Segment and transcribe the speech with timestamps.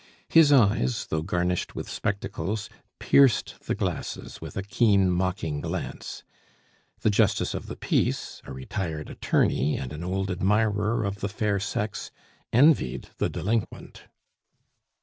[0.29, 6.23] His eyes, though garnished with spectacles, pierced the glasses with a keen mocking glance.
[7.01, 11.59] The Justice of the Peace, a retired attorney, and an old admirer of the fair
[11.59, 12.09] sex,
[12.51, 14.05] envied the delinquent.